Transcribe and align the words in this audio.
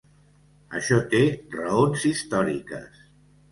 Això 0.79 0.97
té 1.11 1.19
raons 1.57 2.09
històriques. 2.15 3.07